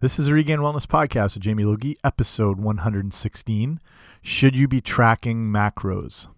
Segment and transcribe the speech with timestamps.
[0.00, 3.80] This is the Regained Wellness Podcast with Jamie Logie, episode 116.
[4.22, 6.28] Should you be tracking macros?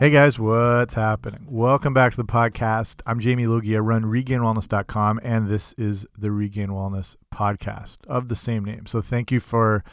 [0.00, 1.46] Hey guys, what's happening?
[1.46, 3.02] Welcome back to the podcast.
[3.04, 3.76] I'm Jamie Logie.
[3.76, 8.86] I run regainedwellness.com, and this is the Regained Wellness Podcast of the same name.
[8.86, 9.84] So thank you for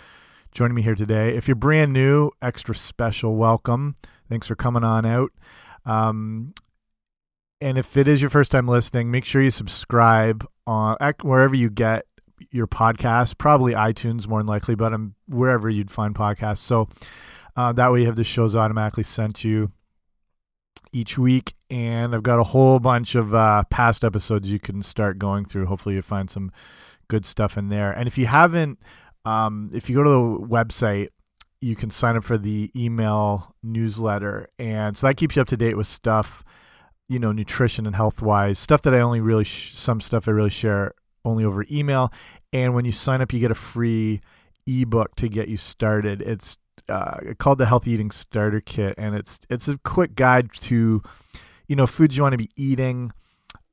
[0.54, 1.35] joining me here today.
[1.35, 3.98] If you're brand new, extra special welcome.
[4.30, 5.34] Thanks for coming on out.
[5.85, 6.54] Um,
[7.60, 11.70] and if it is your first time listening, make sure you subscribe on wherever you
[11.70, 12.05] get
[12.49, 16.60] your podcast, probably iTunes more than likely, but wherever you'd find podcasts.
[16.60, 16.88] So
[17.58, 19.71] uh, that way you have the shows automatically sent to you
[20.98, 21.54] each week.
[21.70, 25.68] And I've got a whole bunch of uh, past episodes you can start going through.
[25.68, 26.52] Hopefully you find some
[27.08, 27.92] good stuff in there.
[27.92, 28.80] And if you haven't,
[29.24, 31.10] um, if you go to the website,
[31.62, 34.48] you can sign up for the email newsletter.
[34.58, 36.44] And so that keeps you up to date with stuff,
[37.08, 40.49] you know, nutrition and health wise, stuff that I only really, some stuff I really
[40.49, 40.93] share
[41.24, 42.12] only over email.
[42.54, 44.21] And when you sign up, you get a free
[44.66, 46.21] ebook to get you started.
[46.21, 46.58] It's
[46.90, 51.02] uh, called the Healthy Eating Starter Kit, and it's it's a quick guide to,
[51.68, 53.12] you know, foods you want to be eating,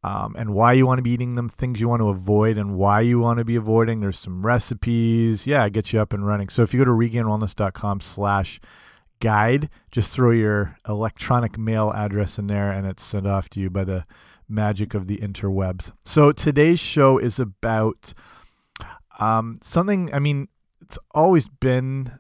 [0.02, 2.76] um, and why you want to be eating them, things you want to avoid, and
[2.76, 4.00] why you want to be avoiding.
[4.00, 6.48] There's some recipes, yeah, get you up and running.
[6.48, 8.60] So if you go to regainedwellness.com/slash
[9.20, 13.70] guide, just throw your electronic mail address in there, and it's sent off to you
[13.70, 14.04] by the
[14.48, 15.92] magic of the interwebs.
[16.04, 18.12] So today's show is about
[19.18, 20.12] um, something.
[20.12, 20.48] I mean,
[20.82, 22.12] it's always been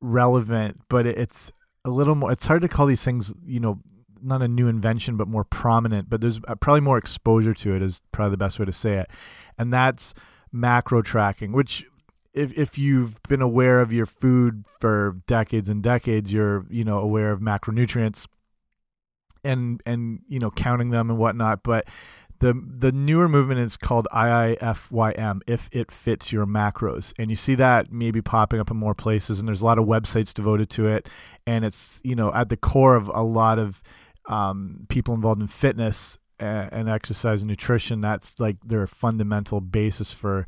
[0.00, 1.52] relevant, but it's
[1.84, 2.32] a little more.
[2.32, 3.80] It's hard to call these things, you know,
[4.22, 6.10] not a new invention, but more prominent.
[6.10, 7.82] But there's uh, probably more exposure to it.
[7.82, 9.10] Is probably the best way to say it,
[9.58, 10.14] and that's
[10.52, 11.52] macro tracking.
[11.52, 11.86] Which,
[12.34, 16.98] if if you've been aware of your food for decades and decades, you're you know
[16.98, 18.26] aware of macronutrients,
[19.44, 21.62] and and you know counting them and whatnot.
[21.62, 21.86] But
[22.40, 27.12] the the newer movement is called IIFYM if it fits your macros.
[27.18, 29.84] And you see that maybe popping up in more places and there's a lot of
[29.84, 31.08] websites devoted to it.
[31.46, 33.82] And it's you know at the core of a lot of
[34.26, 40.12] um, people involved in fitness and, and, exercise and nutrition that's like their fundamental basis
[40.12, 40.46] for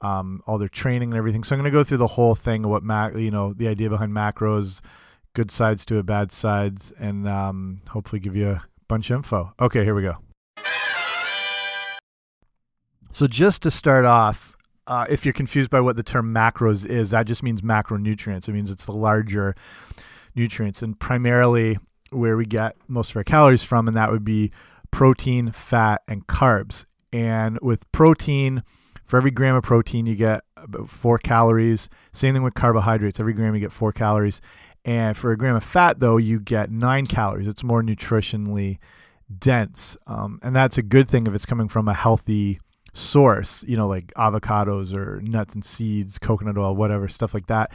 [0.00, 1.42] um, all their training and everything.
[1.42, 3.68] So I'm going to go through the whole thing of what mac you know the
[3.68, 4.80] idea behind macros
[5.34, 9.52] good sides to it bad sides and um, hopefully give you a bunch of info.
[9.60, 10.16] Okay here we go
[13.12, 14.56] so just to start off,
[14.86, 18.48] uh, if you're confused by what the term macros is, that just means macronutrients.
[18.48, 19.54] It means it's the larger
[20.34, 21.78] nutrients, and primarily
[22.10, 24.50] where we get most of our calories from, and that would be
[24.90, 26.84] protein, fat, and carbs.
[27.12, 28.62] And with protein,
[29.06, 31.88] for every gram of protein, you get about four calories.
[32.12, 33.20] Same thing with carbohydrates.
[33.20, 34.40] Every gram, you get four calories.
[34.84, 37.46] And for a gram of fat, though, you get nine calories.
[37.46, 38.78] It's more nutritionally
[39.38, 39.96] dense.
[40.06, 42.58] Um, and that's a good thing if it's coming from a healthy
[42.92, 47.72] source, you know, like avocados or nuts and seeds, coconut oil, whatever, stuff like that.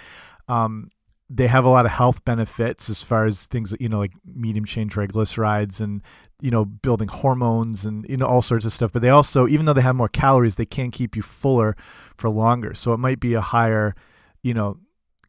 [0.48, 0.90] Um,
[1.30, 4.64] they have a lot of health benefits as far as things, you know, like medium
[4.64, 6.02] chain triglycerides and,
[6.42, 8.94] you know, building hormones and, you know, all sorts of stuff.
[8.94, 11.76] But they also, even though they have more calories, they can keep you fuller
[12.16, 12.74] for longer.
[12.76, 13.94] So it might be a higher,
[14.42, 14.78] you know,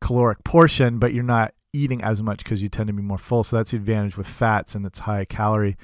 [0.01, 3.43] caloric portion, but you're not eating as much because you tend to be more full.
[3.43, 5.77] So that's the advantage with fats and it's high calorie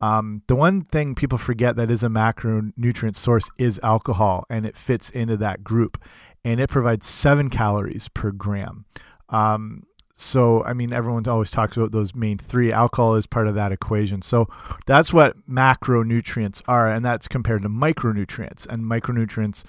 [0.00, 4.76] um, the one thing people forget that is a macronutrient source is alcohol, and it
[4.76, 6.02] fits into that group,
[6.44, 8.84] and it provides seven calories per gram.
[9.30, 9.84] Um,
[10.14, 12.72] so, I mean, everyone always talks about those main three.
[12.72, 14.22] Alcohol is part of that equation.
[14.22, 14.48] So,
[14.86, 18.66] that's what macronutrients are, and that's compared to micronutrients.
[18.66, 19.64] And micronutrients,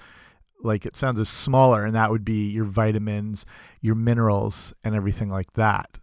[0.62, 3.46] like it sounds, is smaller, and that would be your vitamins,
[3.80, 5.98] your minerals, and everything like that.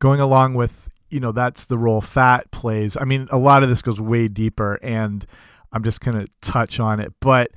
[0.00, 2.96] Going along with you know that's the role fat plays.
[2.96, 5.24] I mean, a lot of this goes way deeper, and
[5.72, 7.12] I'm just going to touch on it.
[7.20, 7.50] But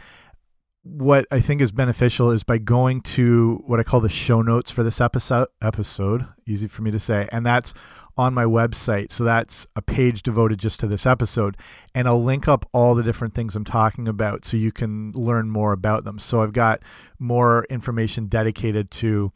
[0.83, 4.71] what I think is beneficial is by going to what I call the show notes
[4.71, 5.47] for this episode.
[5.61, 7.73] Episode, easy for me to say, and that's
[8.17, 9.11] on my website.
[9.11, 11.57] So that's a page devoted just to this episode,
[11.93, 15.49] and I'll link up all the different things I'm talking about, so you can learn
[15.49, 16.19] more about them.
[16.19, 16.81] So I've got
[17.19, 19.31] more information dedicated to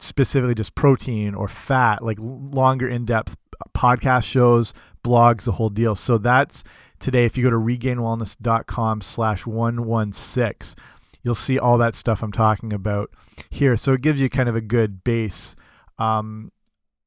[0.00, 3.36] specifically just protein or fat, like longer in depth
[3.76, 4.72] podcast shows,
[5.04, 5.94] blogs, the whole deal.
[5.94, 6.64] So that's
[6.98, 7.24] today.
[7.24, 10.82] If you go to regainedwellness.com slash 116,
[11.22, 13.10] you'll see all that stuff I'm talking about
[13.50, 13.76] here.
[13.76, 15.54] So it gives you kind of a good base
[15.98, 16.50] um,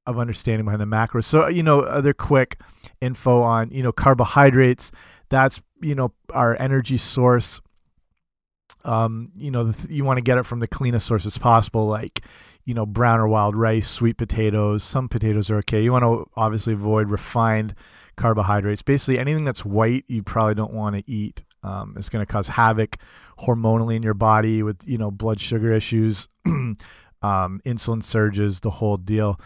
[0.06, 1.26] of understanding behind the macros.
[1.26, 2.60] So, you know, other quick
[3.02, 4.92] info on, you know, carbohydrates.
[5.30, 7.62] That's, you know, our energy source.
[8.84, 12.24] Um, you know, th you want to get it from the cleanest sources possible, like
[12.66, 14.84] you know, brown or wild rice, sweet potatoes.
[14.84, 15.84] Some potatoes are okay.
[15.84, 17.76] You want to obviously avoid refined
[18.18, 18.82] carbohydrates.
[18.82, 21.44] Basically, anything that's white, you probably don't want to eat.
[21.64, 22.98] Um, it's going to cause havoc
[23.40, 26.78] hormonally in your body with you know blood sugar issues, um,
[27.22, 29.40] insulin surges, the whole deal.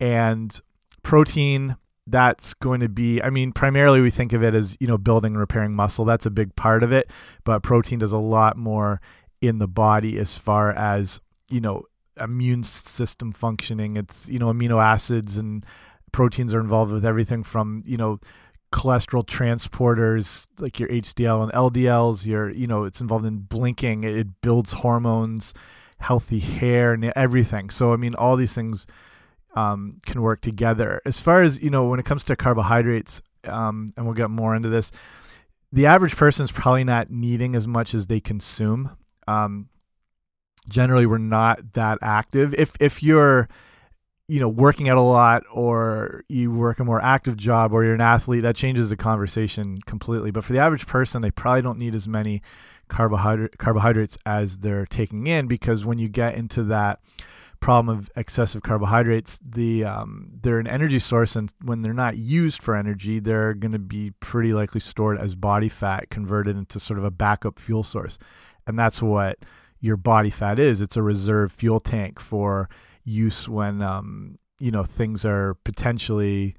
[0.00, 0.58] And
[1.02, 1.76] protein,
[2.06, 3.22] that's going to be.
[3.22, 6.04] I mean, primarily we think of it as you know building and repairing muscle.
[6.04, 7.10] That's a big part of it,
[7.44, 9.00] but protein does a lot more
[9.40, 11.84] in the body as far as you know
[12.20, 13.96] immune system functioning.
[13.96, 15.64] It's you know amino acids and
[16.12, 18.18] proteins are involved with everything from you know
[18.72, 22.26] cholesterol transporters like your HDL and LDLs.
[22.26, 24.04] Your you know it's involved in blinking.
[24.04, 25.54] It builds hormones,
[25.98, 27.70] healthy hair, and everything.
[27.70, 28.86] So I mean all these things
[29.54, 31.00] um, can work together.
[31.04, 34.54] As far as you know when it comes to carbohydrates, um, and we'll get more
[34.54, 34.92] into this.
[35.72, 38.96] The average person is probably not needing as much as they consume.
[39.26, 39.68] Um,
[40.68, 42.54] generally we're not that active.
[42.54, 43.48] If if you're
[44.28, 47.94] you know working out a lot or you work a more active job or you're
[47.94, 51.78] an athlete that changes the conversation completely but for the average person they probably don't
[51.78, 52.42] need as many
[52.88, 57.00] carbohydrate carbohydrates as they're taking in because when you get into that
[57.60, 62.62] problem of excessive carbohydrates the um, they're an energy source and when they're not used
[62.62, 66.98] for energy they're going to be pretty likely stored as body fat converted into sort
[66.98, 68.18] of a backup fuel source
[68.66, 69.38] and that's what
[69.86, 70.80] your body fat is.
[70.80, 72.68] It's a reserve fuel tank for
[73.04, 76.56] use when um, you know things are potentially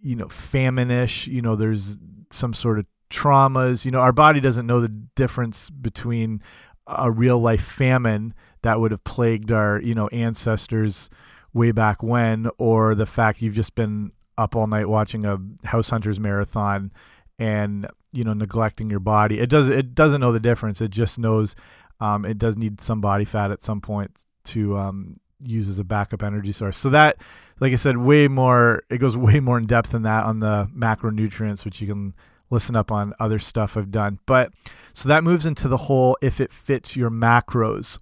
[0.00, 1.28] you know famine-ish.
[1.28, 1.98] You know, there's
[2.30, 3.84] some sort of traumas.
[3.84, 6.42] You know, our body doesn't know the difference between
[6.86, 11.10] a real life famine that would have plagued our you know ancestors
[11.52, 15.90] way back when, or the fact you've just been up all night watching a house
[15.90, 16.90] hunters marathon
[17.38, 19.38] and you know neglecting your body.
[19.38, 20.80] It does it doesn't know the difference.
[20.80, 21.54] It just knows
[22.02, 24.10] um, it does need some body fat at some point
[24.46, 26.76] to um, use as a backup energy source.
[26.76, 27.18] So that,
[27.60, 28.82] like I said, way more.
[28.90, 32.12] It goes way more in depth than that on the macronutrients, which you can
[32.50, 34.18] listen up on other stuff I've done.
[34.26, 34.52] But
[34.94, 38.00] so that moves into the whole if it fits your macros.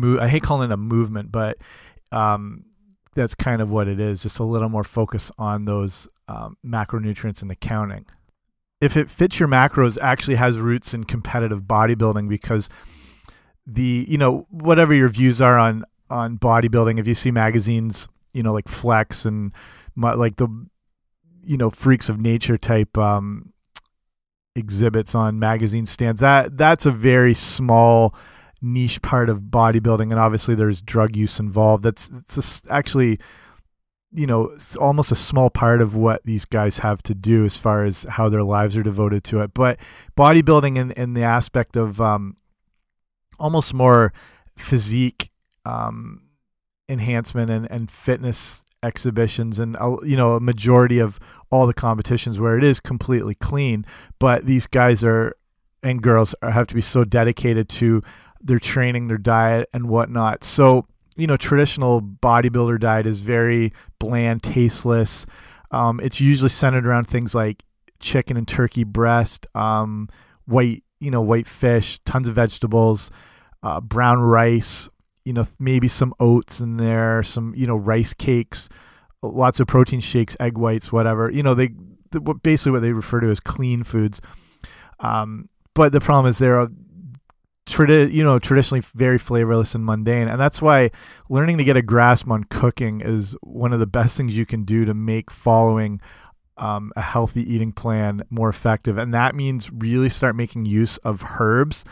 [0.00, 1.58] I hate calling it a movement, but
[2.12, 2.64] um,
[3.16, 4.22] that's kind of what it is.
[4.22, 8.06] Just a little more focus on those um, macronutrients and accounting
[8.80, 12.68] if it fits your macros actually has roots in competitive bodybuilding because
[13.66, 18.42] the you know whatever your views are on on bodybuilding if you see magazines you
[18.42, 19.52] know like flex and
[19.96, 20.48] like the
[21.44, 23.52] you know freaks of nature type um
[24.56, 28.14] exhibits on magazine stands that that's a very small
[28.60, 30.10] niche part of bodybuilding.
[30.10, 31.84] And obviously there's drug use involved.
[31.84, 33.18] That's it's actually
[34.12, 37.84] you know almost a small part of what these guys have to do as far
[37.84, 39.78] as how their lives are devoted to it but
[40.16, 42.36] bodybuilding in, in the aspect of um,
[43.38, 44.12] almost more
[44.56, 45.30] physique
[45.66, 46.22] um,
[46.88, 51.18] enhancement and, and fitness exhibitions and uh, you know a majority of
[51.50, 53.84] all the competitions where it is completely clean
[54.18, 55.34] but these guys are
[55.82, 58.02] and girls are, have to be so dedicated to
[58.40, 60.44] their training their diet and whatnot.
[60.44, 60.86] So
[61.18, 65.26] you know traditional bodybuilder diet is very bland, tasteless.
[65.70, 67.62] Um, it's usually centered around things like
[68.00, 70.08] chicken and turkey breast, um,
[70.46, 73.10] white you know white fish, tons of vegetables,
[73.62, 74.88] uh, brown rice.
[75.24, 78.68] You know maybe some oats in there, some you know rice cakes,
[79.20, 81.30] lots of protein shakes, egg whites, whatever.
[81.30, 81.70] You know they
[82.42, 84.20] basically what they refer to as clean foods.
[85.00, 86.68] Um, but the problem is there are
[87.68, 90.28] tradi- you know traditionally very flavorless and mundane.
[90.28, 90.90] And that's why
[91.28, 94.64] learning to get a grasp on cooking is one of the best things you can
[94.64, 96.00] do to make following
[96.56, 98.98] um, a healthy eating plan more effective.
[98.98, 101.84] And that means really start making use of herbs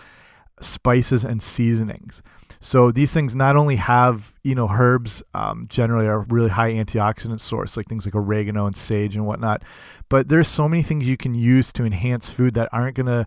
[0.61, 2.23] spices and seasonings.
[2.61, 7.41] So these things not only have you know herbs um, generally are really high antioxidant
[7.41, 9.63] source like things like oregano and sage and whatnot
[10.09, 13.27] but there's so many things you can use to enhance food that aren't going to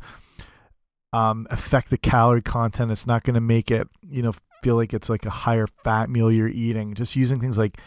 [1.13, 2.91] um, affect the calorie content.
[2.91, 6.09] It's not going to make it, you know, feel like it's like a higher fat
[6.09, 6.93] meal you're eating.
[6.93, 7.79] Just using things like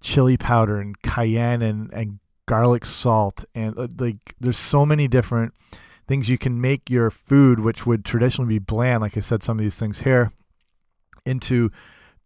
[0.00, 5.52] chili powder and cayenne and, and garlic salt and uh, like there's so many different
[6.06, 9.00] things you can make your food, which would traditionally be bland.
[9.00, 10.32] Like I said, some of these things here
[11.24, 11.70] into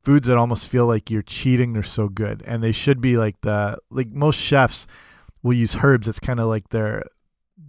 [0.05, 1.73] foods that almost feel like you're cheating.
[1.73, 4.87] They're so good, and they should be like the like most chefs
[5.43, 6.09] will use herbs.
[6.09, 7.05] It's kind of like their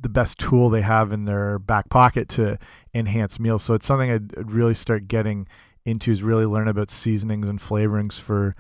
[0.02, 2.58] the best tool they have in their back pocket to
[2.94, 3.64] enhance meals.
[3.64, 5.48] So it's something I'd, really start getting
[5.86, 8.56] into is really learn about seasonings and flavorings for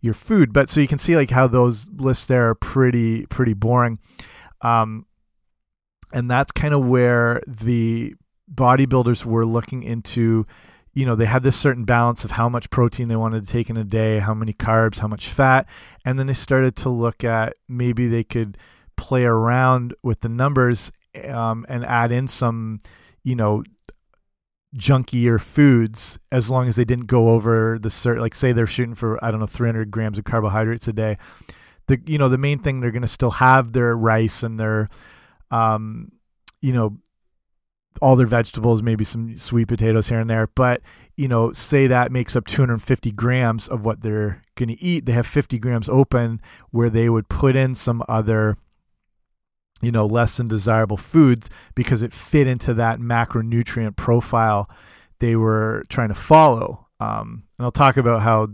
[0.00, 0.52] your food.
[0.52, 3.98] But so you can see like how those lists there are pretty pretty boring.
[4.62, 5.06] Um,
[6.12, 8.14] and that's kind of where the
[8.52, 10.46] bodybuilders were looking into
[10.94, 13.68] you know they had this certain balance of how much protein they wanted to take
[13.68, 15.68] in a day how many carbs how much fat
[16.06, 18.56] and then they started to look at maybe they could
[18.98, 20.92] play around with the numbers
[21.30, 22.80] um, and add in some
[23.24, 23.62] you know
[24.76, 28.94] junkier foods as long as they didn't go over the certain like say they're shooting
[28.94, 31.16] for i don't know 300 grams of carbohydrates a day.
[31.86, 34.90] The you know the main thing they're going to still have their rice and their
[35.50, 36.12] um
[36.60, 36.98] you know
[38.02, 40.48] all their vegetables maybe some sweet potatoes here and there.
[40.48, 40.82] But
[41.16, 45.12] you know say that makes up 250 grams of what they're going to eat they
[45.12, 48.58] have 50 grams open where they would put in some other
[49.80, 54.68] you know less than desirable foods because it fit into that macronutrient profile
[55.20, 56.86] they were trying to follow.
[57.00, 58.48] Um, and i'll talk about how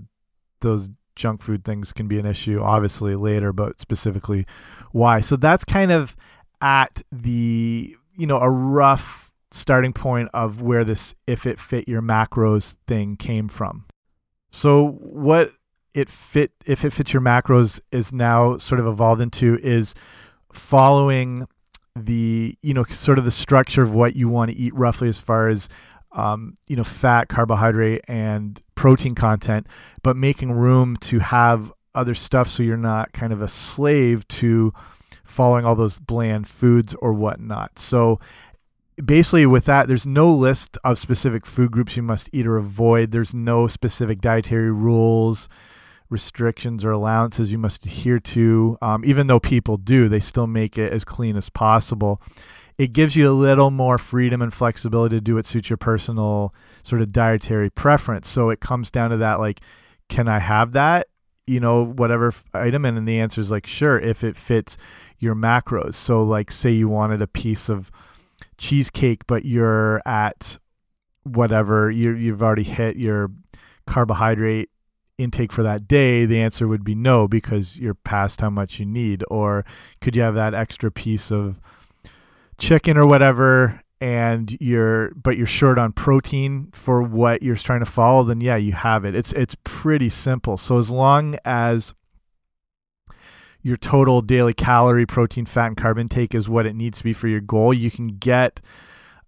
[0.60, 4.46] those junk food things can be an issue obviously later but specifically
[4.92, 5.20] why.
[5.20, 6.16] So that's kind of
[6.60, 12.02] at the you know a rough starting point of where this if it fit your
[12.02, 13.84] macros thing came from.
[14.50, 15.52] So what
[15.94, 19.94] it fit if it fits your macros is now sort of evolved into is
[20.54, 21.46] following
[21.96, 25.18] the you know sort of the structure of what you want to eat roughly as
[25.18, 25.68] far as
[26.12, 29.66] um, you know fat carbohydrate and protein content
[30.02, 34.73] but making room to have other stuff so you're not kind of a slave to
[35.25, 37.78] following all those bland foods or whatnot.
[37.78, 38.20] So
[39.04, 43.11] basically with that there's no list of specific food groups you must eat or avoid.
[43.11, 45.49] There's no specific dietary rules
[46.11, 48.76] restrictions or allowances you must adhere to.
[48.82, 52.20] Um, even though people do, they still make it as clean as possible.
[52.76, 56.54] It gives you a little more freedom and flexibility to do what suits your personal
[56.82, 58.28] sort of dietary preference.
[58.28, 59.61] So it comes down to that like,
[60.08, 61.08] can I have that?
[61.46, 62.84] You know, whatever item.
[62.84, 64.76] And the answer is like, sure, if it fits
[65.18, 65.94] your macros.
[65.94, 67.90] So, like, say you wanted a piece of
[68.58, 70.58] cheesecake, but you're at
[71.25, 73.30] whatever, you you've already hit your
[73.87, 74.70] carbohydrate
[75.18, 78.87] intake for that day, the answer would be no because you're past how much you
[78.87, 79.25] need.
[79.28, 79.64] Or
[80.00, 81.59] could you have that extra piece of
[82.59, 87.87] chicken or whatever and you're but you're short on protein for what you're trying to
[87.87, 91.94] follow then yeah you have it it's it's pretty simple so as long as
[93.62, 97.12] your total daily calorie protein fat and carb intake is what it needs to be
[97.12, 98.61] for your goal you can get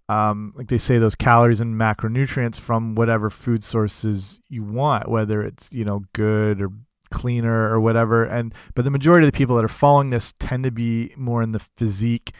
[0.09, 5.43] um, like they say, those calories and macronutrients from whatever food sources you want, whether
[5.43, 6.69] it's you know good or
[7.11, 8.25] cleaner or whatever.
[8.25, 11.41] And but the majority of the people that are following this tend to be more
[11.41, 12.31] in the physique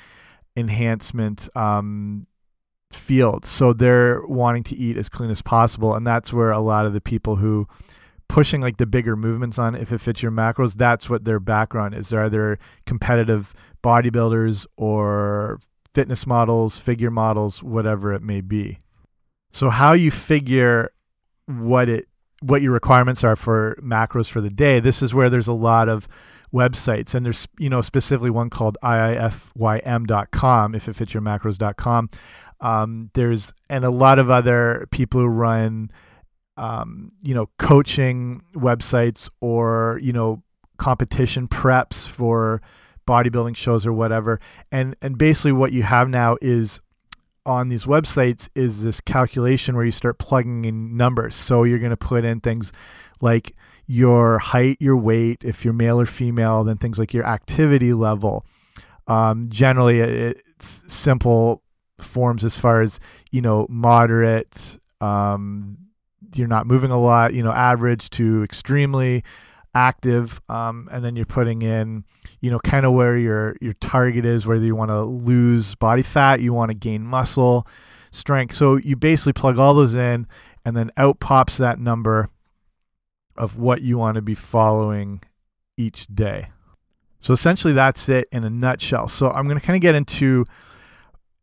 [0.55, 2.25] enhancement um,
[2.91, 6.85] field, so they're wanting to eat as clean as possible, and that's where a lot
[6.85, 7.67] of the people who
[8.29, 11.95] pushing like the bigger movements on if it fits your macros that's what their background
[11.95, 12.09] is.
[12.09, 15.59] They're either competitive bodybuilders or
[15.93, 18.79] fitness models, figure models, whatever it may be.
[19.51, 20.91] So how you figure
[21.45, 22.07] what it
[22.41, 25.89] what your requirements are for macros for the day, this is where there's a lot
[25.89, 26.07] of
[26.53, 32.09] websites and there's you know specifically one called iifym.com if it fits your macros.com
[32.61, 35.91] um, there's and a lot of other people who run
[36.55, 40.41] um, you know coaching websites or you know
[40.77, 42.61] competition preps for
[43.07, 44.39] bodybuilding shows or whatever.
[44.71, 46.81] And and basically what you have now is
[47.45, 51.33] on these websites is this calculation where you start plugging in numbers.
[51.33, 52.73] So you're going to put in things
[53.21, 53.55] like
[53.87, 58.45] your height, your weight, if you're male or female, then things like your activity level.
[59.07, 61.63] Um, generally, it's simple
[61.99, 62.99] forms as far as
[63.31, 64.77] you know, moderate.
[65.01, 65.77] Um,
[66.35, 67.33] you're not moving a lot.
[67.33, 69.23] You know, average to extremely
[69.77, 72.03] active, um, and then you're putting in,
[72.41, 76.01] you know, kind of where your your target is, whether you want to lose body
[76.01, 77.67] fat, you want to gain muscle
[78.11, 78.55] strength.
[78.55, 80.27] So you basically plug all those in,
[80.65, 82.29] and then out pops that number
[83.37, 85.21] of what you want to be following
[85.77, 86.47] each day.
[87.19, 89.07] So essentially, that's it in a nutshell.
[89.07, 90.45] So I'm going to kind of get into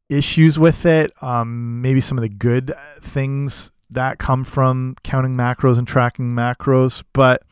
[0.09, 5.79] issues with it, um, maybe some of the good things that come from counting macros
[5.79, 7.43] and tracking macros, but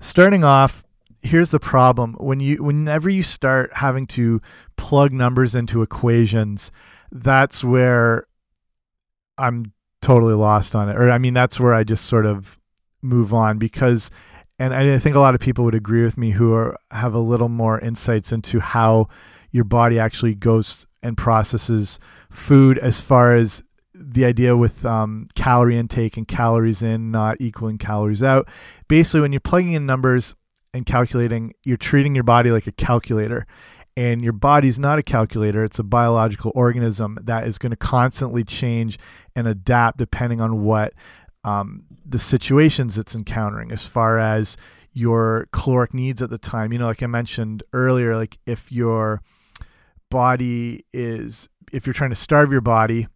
[0.00, 0.84] starting off
[1.22, 2.14] here's the problem.
[2.14, 4.40] When you whenever you start having to
[4.76, 6.70] plug numbers into equations
[7.10, 8.26] that's where
[9.38, 10.96] i'm totally lost on it.
[10.96, 12.58] Or i mean that's where i just sort of
[13.02, 14.10] move on because
[14.58, 17.20] and i think a lot of people would agree with me who are have a
[17.20, 19.06] little more insights into how
[19.50, 21.98] your body actually goes and processes
[22.30, 23.62] food as far as
[24.10, 28.48] the idea with um, calorie intake and calories in not equaling calories out.
[28.88, 30.34] Basically, when you're plugging in numbers
[30.72, 33.46] and calculating, you're treating your body like a calculator.
[33.96, 38.44] And your body's not a calculator, it's a biological organism that is going to constantly
[38.44, 38.96] change
[39.34, 40.92] and adapt depending on what
[41.42, 44.56] um, the situations it's encountering as far as
[44.92, 46.72] your caloric needs at the time.
[46.72, 49.20] You know, like I mentioned earlier, like if your
[50.10, 53.08] body is, if you're trying to starve your body,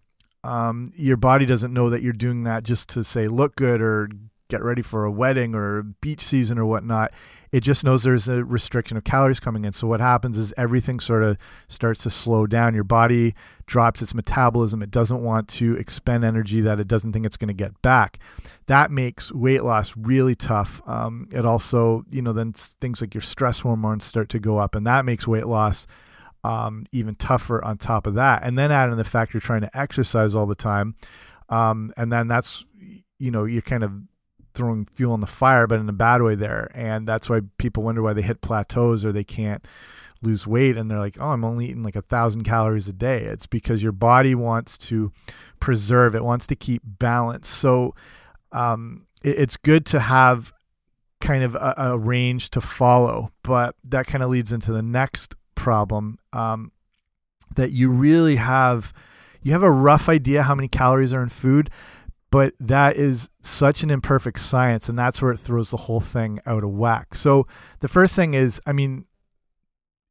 [0.45, 4.09] um, your body doesn't know that you're doing that just to say look good or
[4.53, 7.11] get ready for a wedding or beach season or whatnot.
[7.53, 9.73] It just knows there's a restriction of calories coming in.
[9.73, 12.75] So what happens is everything sort of starts to slow down.
[12.75, 13.35] Your body
[13.65, 14.83] drops its metabolism.
[14.83, 18.19] It doesn't want to expend energy that it doesn't think it's going to get back.
[18.67, 20.83] That makes weight loss really tough.
[20.87, 24.75] Um, it also, you know, then things like your stress hormones start to go up,
[24.75, 25.87] and that makes weight loss
[26.45, 28.43] um, even tougher on top of that.
[28.43, 30.95] And then add in the fact you're trying to exercise all the time.
[31.49, 32.65] Um, and then that's,
[33.19, 33.93] you know, you're kind of
[34.55, 36.71] throwing fuel on the fire, but in a bad way there.
[36.75, 39.65] And that's why people wonder why they hit plateaus or they can't
[40.21, 40.77] lose weight.
[40.77, 43.23] And they're like, oh, I'm only eating like a thousand calories a day.
[43.23, 45.13] It's because your body wants to
[45.61, 47.49] preserve, it wants to keep balance.
[47.49, 47.95] So
[48.51, 50.53] um, it, it's good to have
[51.21, 55.37] kind of a, a range to follow, but that kind of leads into the next
[55.63, 56.73] problem um,
[57.55, 58.93] that you really have
[59.43, 61.71] you have a rough idea how many calories are in food
[62.33, 66.41] but that is such an imperfect science and that's where it throws the whole thing
[66.47, 67.15] out of whack.
[67.15, 67.47] So
[67.79, 69.05] the first thing is i mean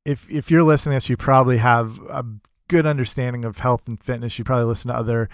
[0.05, 2.23] if if you're listening to this you probably have a
[2.69, 4.39] good understanding of health and fitness.
[4.39, 5.27] You probably listen to other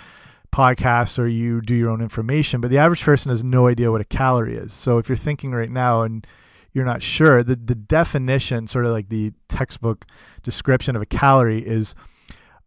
[0.52, 4.02] podcasts or you do your own information but the average person has no idea what
[4.02, 4.74] a calorie is.
[4.74, 6.26] So if you're thinking right now and
[6.78, 10.06] you're not sure the the definition sort of like the textbook
[10.44, 11.96] description of a calorie is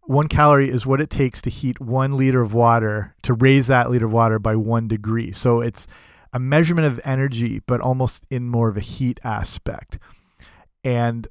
[0.02, 3.88] one calorie is what it takes to heat one liter of water to raise that
[3.88, 5.30] liter of water by one degree.
[5.30, 5.86] So it's
[6.32, 10.00] a measurement of energy, but almost in more of a heat aspect.
[10.82, 11.28] And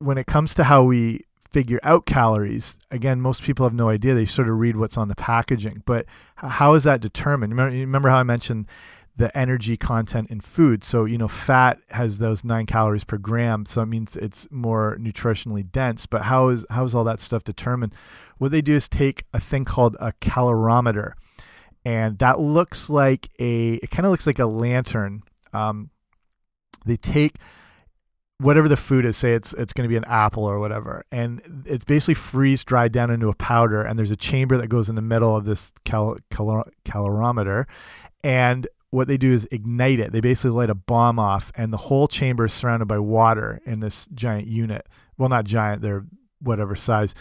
[0.00, 4.14] when it comes to how we figure out calories, again, most people have no idea.
[4.14, 7.52] They sort of read what's on the packaging, but how is that determined?
[7.52, 8.66] Remember, remember how I mentioned
[9.16, 10.82] the energy content in food.
[10.82, 13.66] So, you know, fat has those nine calories per gram.
[13.66, 16.06] So it means it's more nutritionally dense.
[16.06, 17.94] But how is, how is all that stuff determined?
[18.38, 21.12] What they do is take a thing called a calorimeter.
[21.84, 25.22] And that looks like a, it kind of looks like a lantern.
[25.52, 25.90] Um,
[26.86, 27.36] they take
[28.42, 31.64] whatever the food is, say it's it's going to be an apple or whatever, and
[31.64, 33.82] it's basically freeze dried down into a powder.
[33.82, 37.66] And there's a chamber that goes in the middle of this cal, cal calorimeter,
[38.24, 40.12] and what they do is ignite it.
[40.12, 43.80] They basically light a bomb off, and the whole chamber is surrounded by water in
[43.80, 44.86] this giant unit.
[45.16, 46.04] Well, not giant, they're
[46.40, 47.14] whatever size.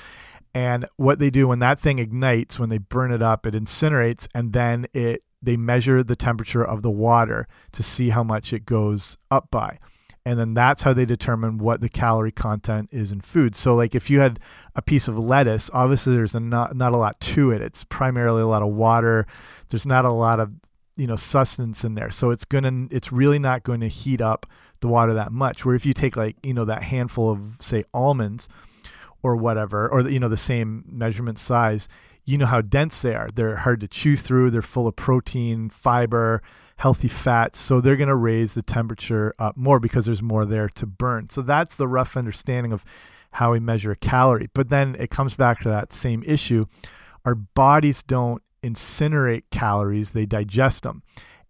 [0.54, 4.28] And what they do when that thing ignites, when they burn it up, it incinerates,
[4.36, 8.66] and then it they measure the temperature of the water to see how much it
[8.66, 9.80] goes up by.
[10.26, 13.56] And then that's how they determine what the calorie content is in food.
[13.56, 14.42] So, like if you had
[14.76, 17.62] a piece of lettuce, obviously there's a not not a lot to it.
[17.62, 19.26] It's primarily a lot of water.
[19.70, 20.52] There's not a lot of
[21.02, 22.12] you know sustenance in there.
[22.12, 24.46] So it's gonna it's really not going to heat up
[24.82, 25.66] the water that much.
[25.66, 28.48] Where if you take like you know that handful of say almonds
[29.24, 31.88] or whatever or you know the same measurement size
[32.26, 33.30] you know how dense they are.
[33.34, 34.52] They're hard to chew through.
[34.52, 36.42] They're full of protein fiber
[36.78, 37.60] healthy fats.
[37.60, 41.30] So they're going to raise the temperature up more because there's more there to burn.
[41.30, 42.84] So that's the rough understanding of
[43.32, 44.50] how we measure a calorie.
[44.54, 46.66] But then it comes back to that same issue.
[47.26, 51.04] Our bodies don't incinerate calories, they digest them.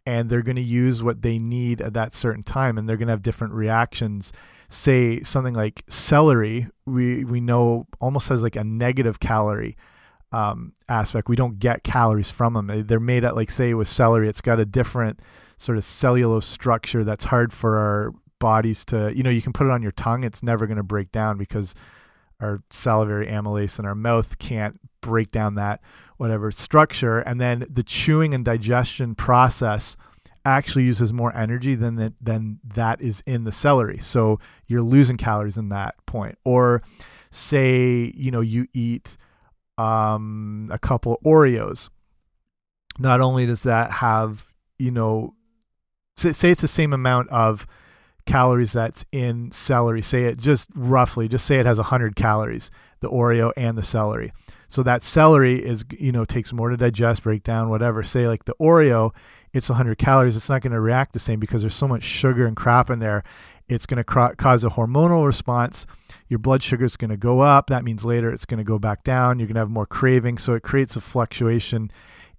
[0.06, 3.08] And they're going to use what they need at that certain time, and they're going
[3.08, 4.34] to have different reactions.
[4.68, 9.78] Say something like celery, we we know almost has like a negative calorie
[10.32, 11.30] um, aspect.
[11.30, 12.88] We don't get calories from them.
[12.88, 15.20] They're made at like say with celery, it's got a different
[15.58, 19.14] sort of cellulose structure that's hard for our bodies to.
[19.16, 21.38] You know, you can put it on your tongue, it's never going to break down
[21.38, 21.76] because
[22.42, 25.82] our salivary amylase in our mouth can't break down that
[26.18, 27.20] whatever structure.
[27.20, 29.98] And then the chewing and digestion process
[30.46, 34.00] actually uses more energy than that than that is in the celery.
[34.00, 36.38] So you're losing calories in that point.
[36.46, 36.82] Or
[37.30, 39.18] say you know you eat
[39.78, 41.90] um, a couple oreos.
[43.00, 44.46] Not only does that have
[44.78, 45.36] you know
[46.18, 47.66] say, say it's the same amount of
[48.26, 53.10] calories that's in celery say it just roughly just say it has 100 calories the
[53.10, 54.32] oreo and the celery
[54.72, 58.04] so that celery is, you know, takes more to digest, break down, whatever.
[58.04, 59.12] Say like the Oreo,
[59.52, 60.38] it's 100 calories.
[60.38, 63.00] It's not going to react the same because there's so much sugar and crap in
[63.00, 63.24] there.
[63.68, 65.86] It's going to cause a hormonal response.
[66.30, 67.68] Your blood sugar is going to go up.
[67.68, 69.40] That means later it's going to go back down.
[69.40, 70.38] You're going to have more craving.
[70.38, 71.92] So it creates a fluctuation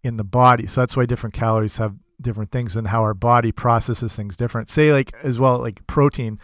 [0.03, 0.67] in the body.
[0.67, 4.69] So that's why different calories have different things and how our body processes things different.
[4.69, 6.39] Say like as well like protein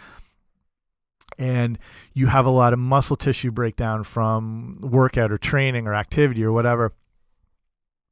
[1.38, 1.78] and
[2.14, 6.52] you have a lot of muscle tissue breakdown from workout or training or activity or
[6.52, 6.92] whatever,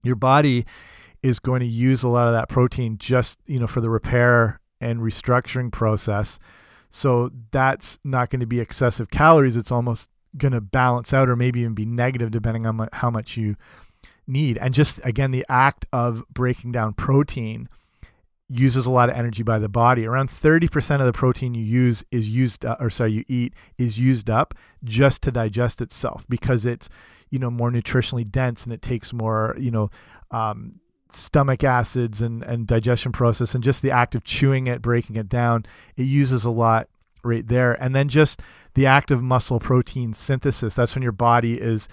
[0.02, 0.64] your body
[1.22, 4.60] is going to use a lot of that protein just you know for the repair
[4.80, 6.38] and restructuring process.
[6.90, 9.56] So that's not going to be excessive calories.
[9.56, 13.36] It's almost going to balance out or maybe even be negative depending on how much
[13.36, 13.56] you
[14.26, 14.58] need.
[14.58, 17.68] And just again, the act of breaking down protein
[18.48, 20.06] uses a lot of energy by the body.
[20.06, 23.98] Around 30% of the protein you use is used, uh, or sorry, you eat is
[23.98, 26.88] used up just to digest itself because it's,
[27.30, 29.90] you know, more nutritionally dense and it takes more, you know,
[30.30, 30.78] um,
[31.10, 35.28] stomach acids and, and digestion process and just the act of chewing it, breaking it
[35.28, 35.64] down,
[35.96, 36.88] it uses a lot
[37.24, 37.72] right there.
[37.82, 38.42] And then just
[38.74, 40.74] the act of muscle protein synthesis.
[40.74, 41.88] That's when your body is,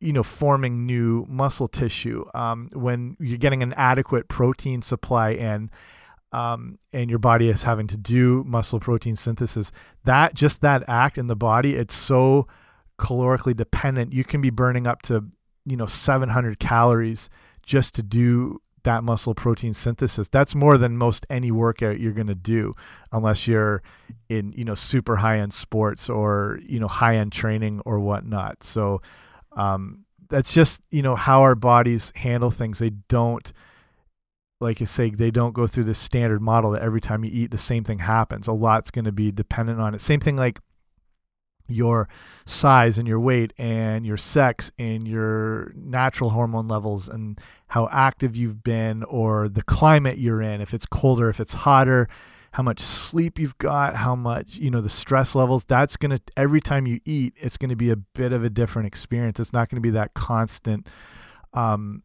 [0.00, 2.24] you know, forming new muscle tissue.
[2.34, 5.70] Um, when you're getting an adequate protein supply in,
[6.32, 9.72] um, and your body is having to do muscle protein synthesis,
[10.04, 12.46] that just that act in the body, it's so
[12.98, 14.12] calorically dependent.
[14.12, 15.24] You can be burning up to,
[15.66, 17.28] you know, 700 calories
[17.62, 20.28] just to do that muscle protein synthesis.
[20.28, 22.72] That's more than most any workout you're going to do
[23.12, 23.82] unless you're
[24.28, 28.62] in, you know, super high end sports or, you know, high end training or whatnot.
[28.62, 29.02] So,
[29.52, 32.78] um, that's just, you know, how our bodies handle things.
[32.78, 33.52] They don't,
[34.60, 37.50] like you say, they don't go through this standard model that every time you eat,
[37.50, 38.46] the same thing happens.
[38.46, 40.00] A lot's going to be dependent on it.
[40.00, 40.60] Same thing like
[41.70, 42.08] your
[42.46, 48.36] size and your weight and your sex and your natural hormone levels and how active
[48.36, 52.08] you've been or the climate you're in if it's colder if it's hotter
[52.52, 56.20] how much sleep you've got how much you know the stress levels that's going to
[56.36, 59.38] every time you eat it's going to be a bit of a different experience.
[59.38, 60.88] It's not going to be that constant
[61.52, 62.02] um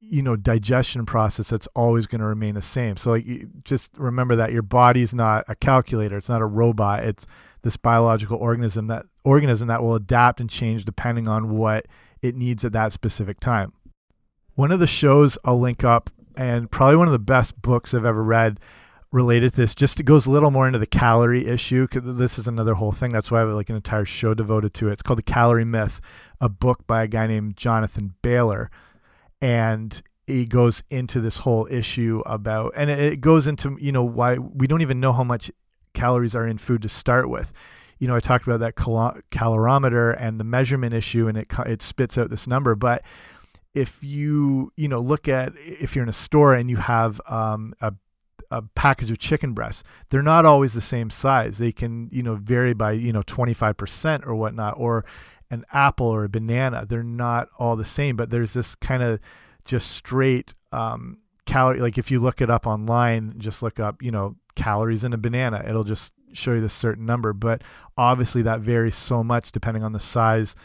[0.00, 2.96] you know digestion process that's always going to remain the same.
[2.96, 3.26] So like
[3.64, 7.26] just remember that your body's not a calculator it's not a robot it's
[7.62, 11.86] this biological organism that organism that will adapt and change depending on what
[12.22, 13.72] it needs at that specific time.
[14.54, 18.04] One of the shows i'll link up and probably one of the best books i've
[18.04, 18.58] ever read
[19.16, 22.46] related to this just it goes a little more into the calorie issue this is
[22.46, 23.12] another whole thing.
[23.12, 24.92] That's why i have like an entire show devoted to it.
[24.92, 26.02] It's called the calorie myth
[26.38, 28.70] a book by a guy named jonathan bailor
[29.40, 34.36] and he goes into this whole issue about and it goes into you know why
[34.36, 35.50] we don't even know how much
[35.94, 37.54] calories are in food to start with.
[37.98, 41.80] You know i talked about that cal calorimeter and the measurement issue and it it
[41.80, 42.74] spits out this number.
[42.74, 43.02] But
[43.72, 47.72] if you you know look at if you're in a store and you have um,
[47.80, 47.94] a
[48.50, 52.36] a package of chicken breasts they're not always the same size they can you know
[52.36, 55.04] vary by you know 25% or whatnot or
[55.50, 56.86] an apple or a banana.
[56.86, 59.20] They're not all the same, but there's this kind of
[59.64, 61.80] just straight um, calorie.
[61.80, 65.18] Like if you look it up online, just look up, you know, calories in a
[65.18, 65.64] banana.
[65.66, 67.32] It'll just show you this certain number.
[67.32, 67.62] But
[67.96, 70.56] obviously that varies so much depending on the size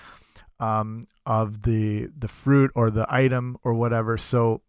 [0.60, 4.18] um, of the the fruit or the item or whatever.
[4.18, 4.62] So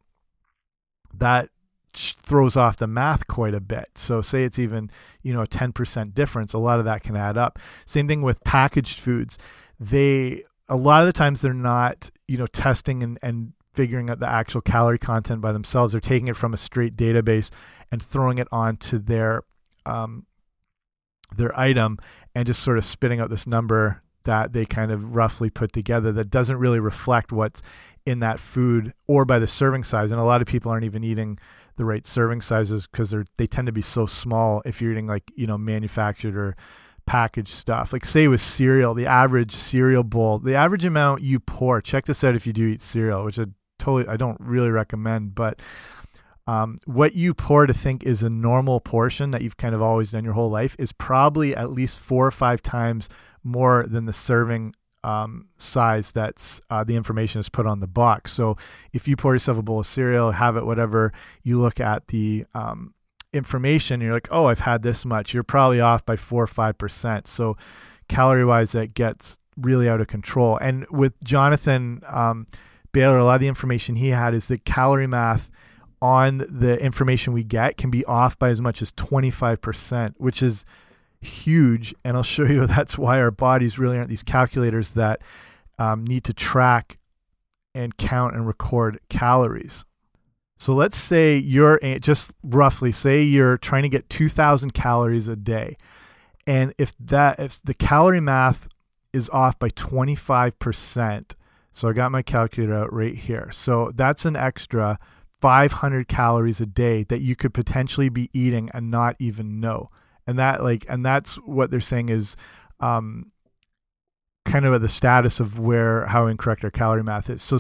[1.15, 1.49] that
[1.95, 3.91] throws off the math quite a bit.
[3.97, 4.91] So say it's even,
[5.23, 7.59] you know, a 10% difference, a lot of that can add up.
[7.85, 9.39] Same thing with packaged foods
[9.83, 14.21] they a lot of the times they're not you know testing and, and figuring out
[14.21, 17.51] the actual calorie content by themselves they're taking it from a straight database
[17.91, 19.43] and throwing it onto their
[19.87, 20.25] um,
[21.37, 21.99] their item
[22.35, 26.13] and just sort of spitting out this number that they kind of roughly put together
[26.13, 27.61] that doesn't really reflect what's
[28.07, 31.03] in that food or by the serving size and a lot of people aren't even
[31.03, 31.37] eating
[31.77, 35.07] the right serving sizes because they're they tend to be so small if you're eating
[35.07, 36.57] like you know manufactured or
[37.07, 37.93] packaged stuff.
[37.93, 41.81] Like say with cereal, the average cereal bowl, the average amount you pour.
[41.81, 43.47] Check this out if you do eat cereal, which I
[43.79, 45.61] totally I don't really recommend, but
[46.47, 50.11] um, what you pour to think is a normal portion that you've kind of always
[50.11, 53.09] done your whole life is probably at least four or five times
[53.45, 58.33] more than the serving um, size that's uh, the information is put on the box.
[58.33, 58.57] So
[58.93, 61.13] if you pour yourself a bowl of cereal, have it whatever,
[61.43, 62.95] you look at the um,
[63.33, 65.33] information you're like oh i've had this much.
[65.33, 67.27] You're probably off by four or five percent.
[67.27, 67.57] So
[68.09, 70.59] calorie wise that gets really out of control.
[70.59, 72.47] And with jonathan um,
[72.93, 75.51] bailor a lot of the information he had is that calorie math
[76.01, 80.65] on the information we get can be off by as much as 25% which is
[81.23, 85.21] huge and i'll show you that's why our bodies really aren't these calculators that
[85.79, 86.99] um, need to track
[87.75, 89.85] and count and record calories
[90.63, 95.75] so let's say you're just roughly say you're trying to get 2000 calories a day.
[96.47, 98.69] And if that if the calorie math
[99.13, 101.35] is off by 25%,
[101.73, 103.49] so I got my calculator out right here.
[103.51, 105.01] So that's an extra
[105.41, 109.89] 500 calories a day that you could potentially be eating and not even know.
[110.27, 112.37] And that like and that's what they're saying is
[112.81, 113.31] um,
[114.45, 117.43] kind of the status of where how incorrect our calorie math is.
[117.43, 117.57] So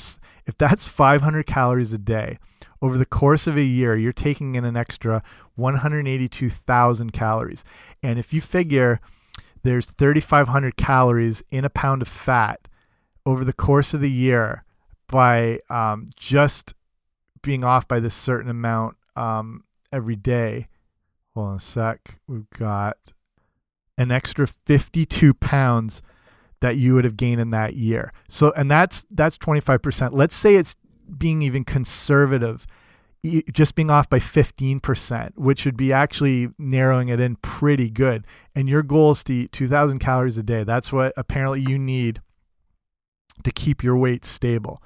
[0.46, 2.38] if that's 500 calories a day
[2.80, 5.22] over the course of a year, you're taking in an extra
[5.54, 7.64] 182,000 calories.
[8.02, 9.00] And if you figure
[9.62, 12.68] there's 3,500 calories in a pound of fat
[13.24, 14.64] over the course of the year
[15.08, 16.74] by um, just
[17.42, 20.68] being off by this certain amount um, every day.
[21.34, 22.18] Hold on a sec.
[22.26, 22.96] We've got
[23.98, 26.02] an extra 52 pounds
[26.60, 28.12] that you would have gained in that year.
[28.28, 30.10] So, and that's that's 25%.
[30.12, 30.76] Let's say it's
[31.18, 32.66] being even conservative,
[33.52, 38.26] just being off by 15%, which would be actually narrowing it in pretty good.
[38.54, 40.64] And your goal is to eat 2,000 calories a day.
[40.64, 42.20] That's what apparently you need
[43.42, 44.82] to keep your weight stable.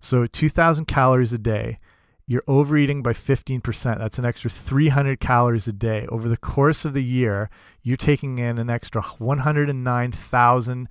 [0.00, 1.78] So, 2,000 calories a day
[2.26, 3.98] you're overeating by 15%.
[3.98, 6.06] That's an extra 300 calories a day.
[6.08, 7.50] Over the course of the year,
[7.82, 10.88] you're taking in an extra 109,000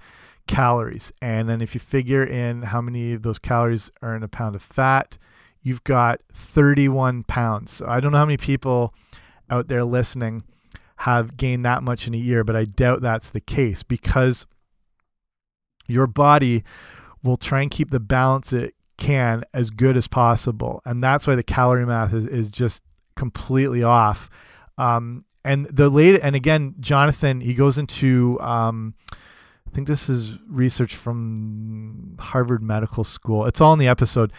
[0.48, 1.12] calories.
[1.22, 4.56] And then if you figure in how many of those calories are in a pound
[4.56, 5.17] of fat,
[5.63, 7.72] you've got 31 pounds.
[7.72, 8.93] So I don't know how many people
[9.50, 10.43] out there listening
[10.98, 14.46] have gained that much in a year, but I doubt that's the case because
[15.88, 16.63] your body
[17.24, 20.82] will try and keep the balance it can as good as possible.
[20.86, 22.84] And that's why the calorie math is, is just
[23.15, 24.29] completely off.
[24.77, 30.38] Um, and the late, and again, Jonathan, he goes into, um, I think this is
[30.47, 33.45] research from Harvard Medical School.
[33.45, 34.32] It's all in the episode.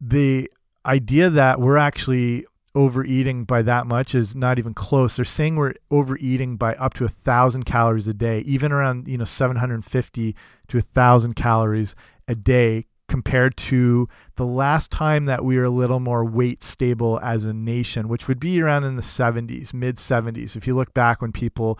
[0.00, 0.50] The
[0.84, 5.16] idea that we're actually overeating by that much is not even close.
[5.16, 9.16] They're saying we're overeating by up to a thousand calories a day, even around you
[9.16, 10.36] know 750
[10.68, 11.94] to a thousand calories
[12.28, 17.20] a day compared to the last time that we were a little more weight stable
[17.22, 20.56] as a nation, which would be around in the 70s, mid 70s.
[20.56, 21.78] If you look back when people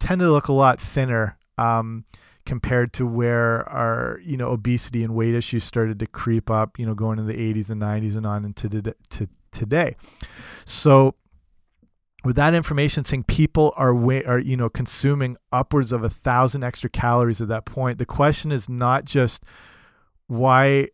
[0.00, 2.04] tend to look a lot thinner um,
[2.44, 6.86] compared to where our you know obesity and weight issues started to creep up, you
[6.86, 9.96] know, going in the 80s and 90s and on into to today.
[10.64, 11.14] So
[12.24, 16.64] with that information saying people are way, are you know consuming upwards of a thousand
[16.64, 19.44] extra calories at that point, the question is not just
[20.26, 20.88] why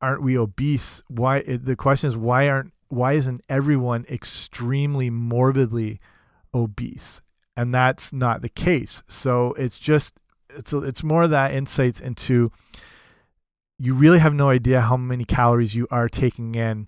[0.00, 1.02] aren't we obese?
[1.08, 6.00] Why the question is why aren't why isn't everyone extremely morbidly
[6.54, 7.22] obese?
[7.56, 9.02] And that's not the case.
[9.08, 10.14] So it's just
[10.50, 12.50] it's it's more that insights into
[13.78, 16.86] you really have no idea how many calories you are taking in.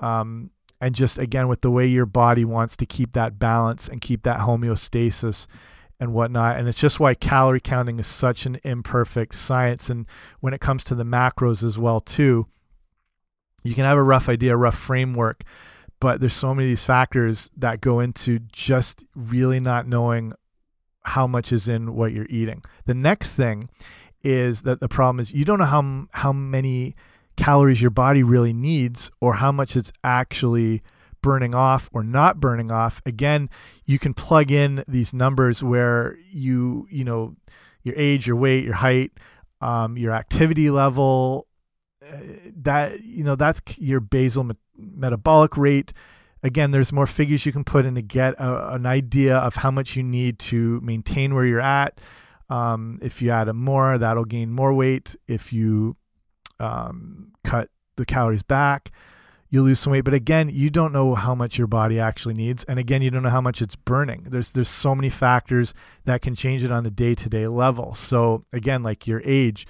[0.00, 4.00] Um, and just again with the way your body wants to keep that balance and
[4.00, 5.46] keep that homeostasis
[6.02, 6.58] and whatnot.
[6.58, 9.88] And it's just why calorie counting is such an imperfect science.
[9.88, 10.04] And
[10.40, 12.48] when it comes to the macros as well, too,
[13.62, 15.44] you can have a rough idea, a rough framework,
[16.00, 20.32] but there's so many of these factors that go into just really not knowing
[21.04, 22.62] how much is in what you're eating.
[22.86, 23.70] The next thing
[24.24, 26.96] is that the problem is you don't know how how many
[27.36, 30.82] calories your body really needs or how much it's actually
[31.22, 33.48] burning off or not burning off again
[33.86, 37.34] you can plug in these numbers where you you know
[37.82, 39.12] your age your weight your height
[39.62, 41.46] um, your activity level
[42.04, 42.16] uh,
[42.56, 45.92] that you know that's your basal me metabolic rate.
[46.42, 49.70] Again there's more figures you can put in to get a, an idea of how
[49.70, 52.00] much you need to maintain where you're at.
[52.50, 55.14] Um, if you add a more that'll gain more weight.
[55.28, 55.96] If you
[56.58, 58.90] um, cut the calories back
[59.52, 60.00] you lose some weight.
[60.00, 62.64] But again you don't know how much your body actually needs.
[62.64, 64.26] And again you don't know how much it's burning.
[64.28, 67.94] There's there's so many factors that can change it on a day-to-day level.
[67.94, 69.66] So again like your age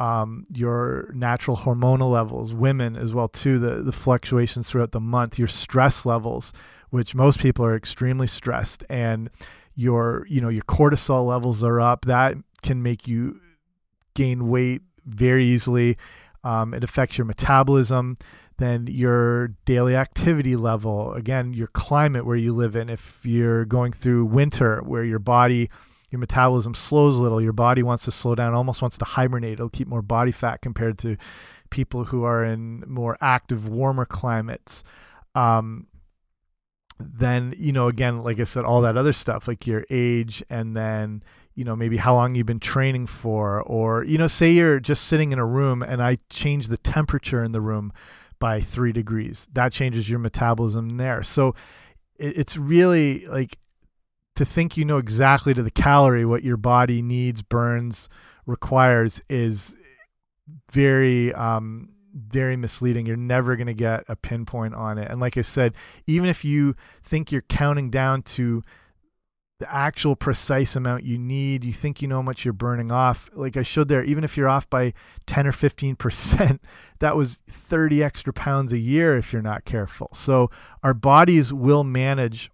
[0.00, 5.38] um, your natural hormonal levels women as well too the the fluctuations throughout the month
[5.38, 6.52] your stress levels
[6.88, 9.30] which most people are extremely stressed and
[9.80, 12.04] your you know your cortisol levels are up.
[12.04, 13.40] That can make you
[14.14, 15.96] gain weight very easily.
[16.44, 18.16] Um, it affects your metabolism
[18.60, 22.88] then your daily activity level, again, your climate where you live in.
[22.88, 25.70] If you're going through winter where your body,
[26.10, 29.54] your metabolism slows a little, your body wants to slow down, almost wants to hibernate.
[29.54, 31.16] It'll keep more body fat compared to
[31.70, 34.84] people who are in more active, warmer climates.
[35.34, 35.86] Um,
[36.98, 40.76] then, you know, again, like I said, all that other stuff, like your age and
[40.76, 41.22] then,
[41.54, 45.04] you know, maybe how long you've been training for, or, you know, say you're just
[45.04, 47.92] sitting in a room and I change the temperature in the room
[48.40, 49.48] by three degrees.
[49.52, 51.22] That changes your metabolism there.
[51.22, 51.54] So
[52.18, 53.58] it, it's really like
[54.34, 58.08] to think you know exactly to the calorie what your body needs, burns,
[58.46, 59.76] requires is
[60.72, 63.06] very um, very misleading.
[63.06, 65.10] You're never going to get a pinpoint on it.
[65.10, 65.74] And like I said,
[66.06, 66.74] even if you
[67.04, 68.62] think you're counting down to
[69.60, 71.64] the actual precise amount you need.
[71.64, 73.28] You think you know how much you're burning off.
[73.34, 74.94] Like I showed there, even if you're off by
[75.26, 76.58] 10 or 15%,
[76.98, 80.08] that was 30 extra pounds a year if you're not careful.
[80.14, 80.50] So
[80.82, 82.50] our bodies will manage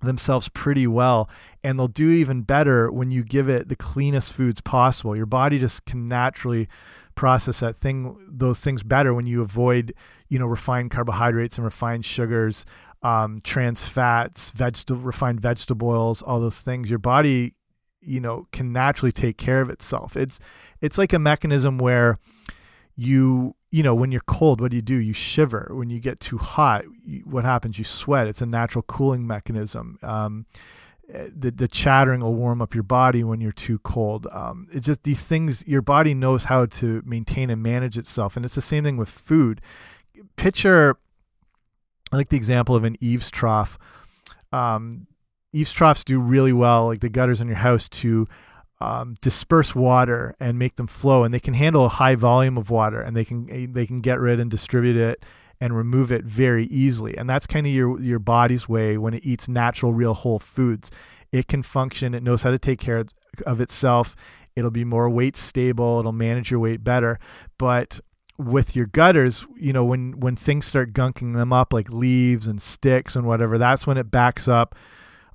[0.00, 1.28] themselves pretty well
[1.62, 5.60] and they'll do even better when you give it the cleanest foods possible your body
[5.60, 6.68] just can naturally
[7.14, 9.94] process that thing those things better when you avoid
[10.28, 12.66] you know refined carbohydrates and refined sugars
[13.02, 17.54] um, trans fats vegetable refined vegetable oils all those things your body
[18.00, 20.38] you know can naturally take care of itself it's
[20.80, 22.18] it's like a mechanism where
[22.96, 24.96] you you know, when you're cold, what do you do?
[24.96, 25.70] You shiver.
[25.72, 27.78] When you get too hot, you, what happens?
[27.78, 28.26] You sweat.
[28.26, 29.98] It's a natural cooling mechanism.
[30.02, 30.46] Um,
[31.08, 34.26] the, the chattering will warm up your body when you're too cold.
[34.30, 38.36] Um, it's just these things, your body knows how to maintain and manage itself.
[38.36, 39.62] And it's the same thing with food.
[40.36, 40.98] Picture,
[42.12, 43.78] I like the example of an eaves trough.
[44.52, 45.06] Um,
[45.52, 48.28] eaves troughs do really well, like the gutters in your house, to
[48.80, 52.68] um, disperse water and make them flow, and they can handle a high volume of
[52.68, 55.24] water, and they can they can get rid and distribute it
[55.60, 57.16] and remove it very easily.
[57.16, 60.90] And that's kind of your your body's way when it eats natural, real, whole foods.
[61.30, 62.12] It can function.
[62.12, 63.04] It knows how to take care
[63.46, 64.16] of itself.
[64.54, 66.00] It'll be more weight stable.
[66.00, 67.18] It'll manage your weight better.
[67.58, 68.00] But
[68.46, 72.60] with your gutters, you know, when when things start gunking them up like leaves and
[72.60, 74.74] sticks and whatever, that's when it backs up.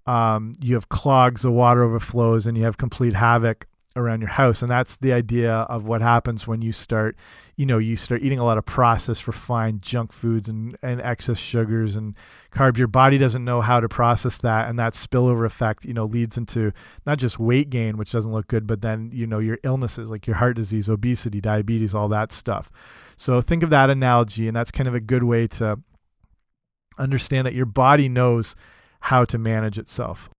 [0.05, 3.67] Um, you have clogs, the water overflows, and you have complete havoc
[3.97, 4.61] around your house.
[4.61, 7.17] And that's the idea of what happens when you start,
[7.55, 11.37] you know, you start eating a lot of processed, refined junk foods and, and excess
[11.37, 12.15] sugars and
[12.51, 12.77] carbs.
[12.77, 14.69] Your body doesn't know how to process that.
[14.69, 16.71] And that spillover effect, you know, leads into
[17.05, 20.27] not just weight gain, which doesn't look good, but then, you know, your illnesses like
[20.27, 22.71] your heart disease, obesity, diabetes, all that stuff.
[23.17, 24.47] So think of that analogy.
[24.47, 25.79] And that's kind of a good way to
[26.97, 28.55] understand that your body knows
[29.01, 30.29] how to manage itself.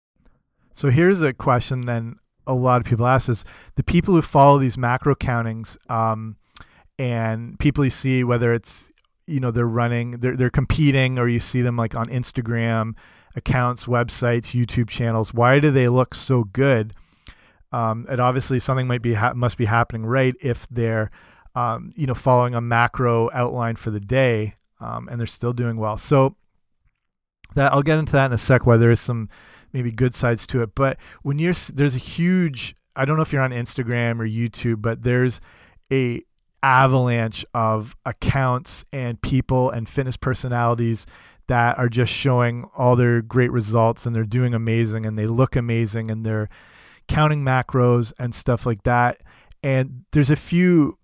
[0.75, 2.17] So here's a question then
[2.49, 3.45] a lot of people ask is
[3.77, 6.37] the people who follow these macro countings um,
[6.99, 8.91] and people you see whether it's
[9.27, 12.95] you know they're running they're they're competing or you see them like on Instagram
[13.37, 15.33] accounts, websites, YouTube channels.
[15.33, 16.93] Why do they look so good?
[17.73, 21.09] Um, and obviously something might be must be happening right if they're
[21.55, 25.77] um, you know following a macro outline for the day um, and they're still doing
[25.77, 25.99] well.
[25.99, 26.37] So
[27.55, 28.67] that I'll get into that in a sec.
[28.67, 29.29] Why there is some
[29.73, 33.33] maybe good sides to it, but when you're there's a huge I don't know if
[33.33, 35.41] you're on Instagram or YouTube, but there's
[35.93, 36.23] a
[36.63, 41.07] avalanche of accounts and people and fitness personalities
[41.47, 45.57] that are just showing all their great results and they're doing amazing and they look
[45.57, 46.49] amazing and they're
[47.07, 49.21] counting macros and stuff like that.
[49.63, 50.99] And there's a few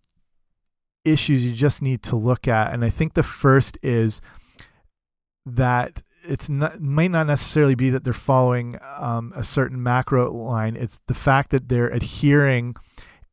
[1.04, 2.72] issues you just need to look at.
[2.72, 4.20] And I think the first is
[5.46, 10.76] that it's not might not necessarily be that they're following um, a certain macro line.
[10.76, 12.74] It's the fact that they're adhering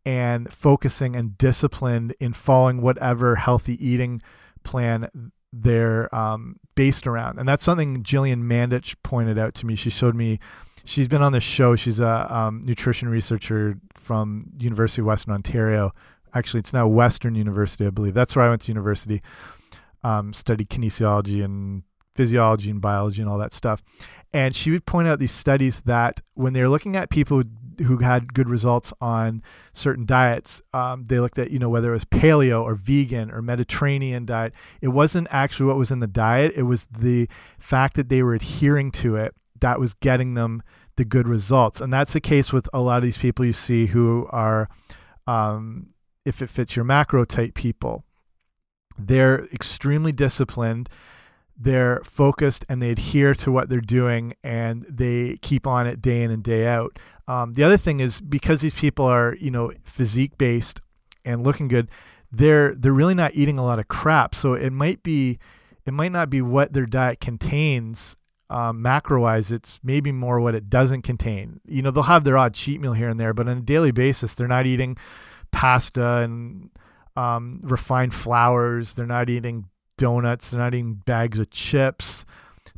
[0.05, 4.21] and focusing and disciplined in following whatever healthy eating
[4.63, 7.39] plan they're um, based around.
[7.39, 9.75] And that's something Jillian Mandich pointed out to me.
[9.75, 10.39] She showed me.
[10.83, 11.75] She's been on this show.
[11.75, 15.93] She's a um, nutrition researcher from University of Western Ontario.
[16.33, 18.15] Actually, it's now Western University, I believe.
[18.15, 19.21] That's where I went to university.
[20.03, 21.83] Um, studied kinesiology and
[22.21, 23.81] physiology and biology and all that stuff.
[24.31, 27.41] And she would point out these studies that when they're looking at people
[27.87, 29.41] who had good results on
[29.73, 33.41] certain diets, um, they looked at you know whether it was paleo or vegan or
[33.41, 34.53] Mediterranean diet.
[34.81, 38.35] It wasn't actually what was in the diet; it was the fact that they were
[38.35, 40.61] adhering to it that was getting them
[40.97, 41.81] the good results.
[41.81, 44.69] And that's the case with a lot of these people you see who are,
[45.25, 45.87] um,
[46.25, 48.03] if it fits your macro type people,
[48.99, 50.89] they're extremely disciplined
[51.63, 56.23] they're focused and they adhere to what they're doing and they keep on it day
[56.23, 56.97] in and day out.
[57.27, 60.81] Um, the other thing is because these people are you know physique based
[61.23, 61.89] and looking good,
[62.31, 64.33] they're they're really not eating a lot of crap.
[64.33, 65.37] So it might be
[65.85, 68.15] it might not be what their diet contains
[68.49, 69.51] um, macro wise.
[69.51, 71.61] It's maybe more what it doesn't contain.
[71.67, 73.91] You know they'll have their odd cheat meal here and there, but on a daily
[73.91, 74.97] basis they're not eating
[75.51, 76.71] pasta and
[77.15, 78.95] um, refined flours.
[78.95, 79.67] They're not eating
[80.01, 80.49] donuts.
[80.49, 82.25] They're not eating bags of chips.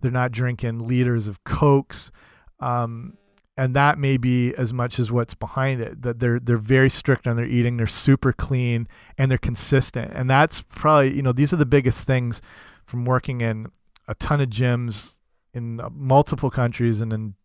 [0.01, 2.11] They're not drinking liters of cokes.
[2.59, 3.17] Um,
[3.55, 6.01] and that may be as much as what's behind it.
[6.01, 7.78] That they're they're very strict on their eating.
[7.78, 10.11] They're super clean and they're consistent.
[10.13, 12.41] And that's probably you know these are the biggest things
[12.86, 13.67] from working in
[14.07, 15.15] a ton of gyms
[15.53, 17.36] in uh, multiple countries and in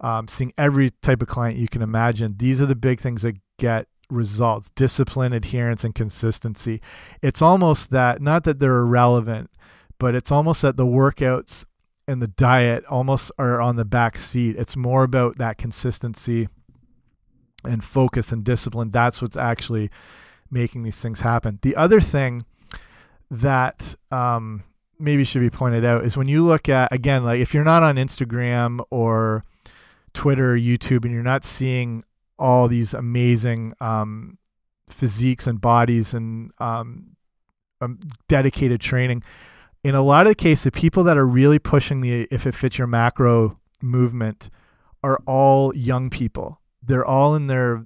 [0.00, 2.34] um, seeing every type of client you can imagine.
[2.38, 6.80] These are the big things that get results discipline adherence and consistency
[7.22, 9.50] it's almost that not that they're irrelevant
[9.98, 11.64] but it's almost that the workouts
[12.10, 14.56] and the diet almost are on the back seat.
[14.56, 16.48] It's more about that consistency
[17.62, 18.90] and focus and discipline.
[18.90, 19.90] That's what's actually
[20.50, 21.60] making these things happen.
[21.62, 22.44] The other thing
[23.30, 24.64] that um,
[24.98, 27.84] maybe should be pointed out is when you look at again, like if you're not
[27.84, 29.44] on Instagram or
[30.12, 32.02] Twitter or YouTube and you're not seeing
[32.40, 34.38] all these amazing um,
[34.88, 37.16] physiques and bodies and um,
[37.80, 39.22] um, dedicated training.
[39.84, 42.54] In a lot of the cases, the people that are really pushing the if it
[42.54, 44.50] fits your macro movement
[45.02, 46.60] are all young people.
[46.82, 47.84] They're all in their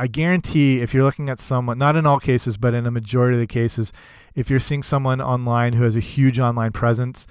[0.00, 3.34] I guarantee if you're looking at someone, not in all cases, but in a majority
[3.34, 3.92] of the cases,
[4.36, 7.26] if you're seeing someone online who has a huge online presence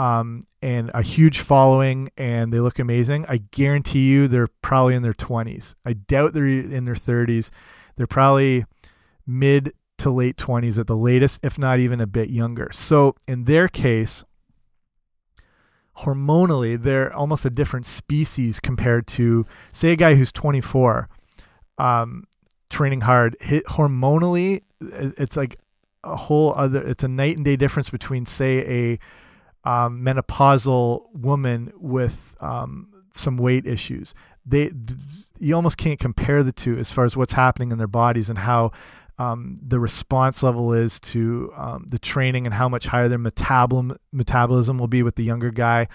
[0.00, 5.02] um, and a huge following and they look amazing, I guarantee you they're probably in
[5.02, 5.74] their 20s.
[5.84, 7.50] I doubt they're in their 30s.
[7.96, 8.64] They're probably
[9.26, 12.70] mid to late 20s at the latest, if not even a bit younger.
[12.72, 14.24] So in their case,
[15.98, 21.08] hormonally, they're almost a different species compared to, say, a guy who's 24
[21.76, 22.24] um,
[22.70, 23.36] training hard.
[23.42, 25.58] Hit hormonally, it's like
[26.04, 26.80] a whole other.
[26.80, 28.98] It's a night and day difference between, say, a
[29.64, 34.14] um, menopausal woman with um, some weight issues.
[34.46, 34.72] They,
[35.38, 38.38] you almost can't compare the two as far as what's happening in their bodies and
[38.38, 38.72] how
[39.18, 43.98] um, the response level is to um, the training and how much higher their metabolism
[44.12, 45.88] metabolism will be with the younger guy,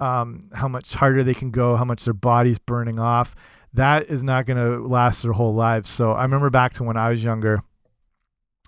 [0.00, 3.34] um, how much harder they can go, how much their body's burning off
[3.72, 5.90] that is not going to last their whole lives.
[5.90, 7.62] So I remember back to when I was younger,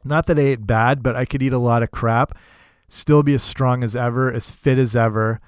[0.05, 2.36] not that I ate bad, but I could eat a lot of crap,
[2.91, 5.41] still be as strong as ever, as fit as ever,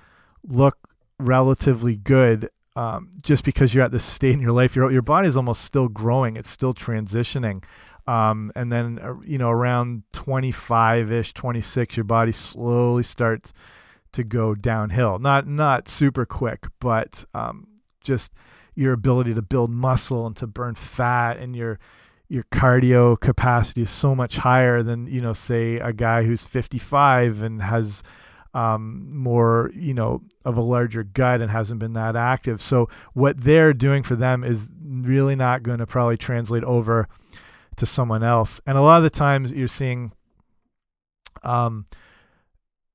[0.46, 0.78] look
[1.18, 2.48] relatively good.
[2.74, 5.62] Um, just because you're at this state in your life, your your body is almost
[5.62, 6.36] still growing.
[6.36, 7.62] It's still transitioning.
[8.06, 13.52] Um, and then uh, you know around 25 ish, 26, your body slowly starts
[14.12, 15.18] to go downhill.
[15.18, 17.66] Not not super quick, but um,
[18.02, 18.32] just
[18.74, 21.78] your ability to build muscle and to burn fat and your
[22.32, 27.42] your cardio capacity is so much higher than you know say a guy who's 55
[27.42, 28.02] and has
[28.54, 33.38] um, more you know of a larger gut and hasn't been that active so what
[33.38, 37.06] they're doing for them is really not going to probably translate over
[37.76, 40.10] to someone else and a lot of the times you're seeing
[41.42, 41.84] um,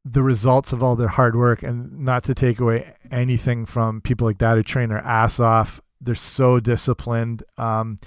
[0.03, 4.25] the results of all their hard work and not to take away anything from people
[4.25, 5.81] like that who train their ass off.
[5.99, 7.43] They're so disciplined.
[7.57, 7.99] Um,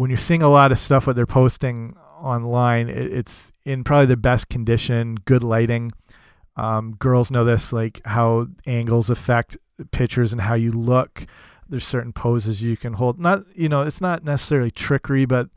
[0.00, 4.06] when you're seeing a lot of stuff what they're posting online, it, it's in probably
[4.06, 5.92] the best condition, good lighting.
[6.56, 9.58] Um, girls know this, like how angles affect
[9.90, 11.26] pictures and how you look.
[11.68, 13.20] There's certain poses you can hold.
[13.20, 15.50] Not, you know, it's not necessarily trickery, but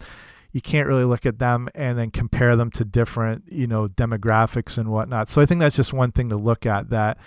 [0.52, 4.78] you can't really look at them and then compare them to different you know demographics
[4.78, 7.18] and whatnot so i think that's just one thing to look at that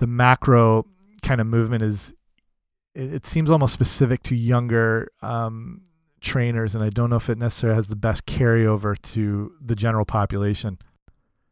[0.00, 0.84] the macro
[1.22, 2.12] kind of movement is
[2.94, 5.80] it, it seems almost specific to younger um,
[6.20, 10.04] trainers and i don't know if it necessarily has the best carryover to the general
[10.04, 10.78] population.